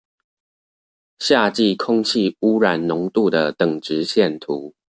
[1.19, 4.73] 夏季空氣污染濃度的等值線圖